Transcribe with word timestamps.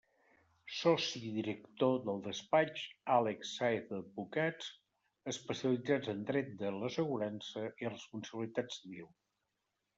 Soci- 0.75 1.19
director 1.35 1.99
del 2.07 2.23
despatx 2.27 2.85
Àlex 3.17 3.51
Sáez 3.59 3.93
advocats, 3.99 4.71
especialitzats 5.35 6.13
en 6.17 6.27
Dret 6.33 6.53
de 6.65 6.75
l'assegurança 6.81 7.67
i 7.85 7.95
responsabilitat 7.95 8.79
civil. 8.81 9.11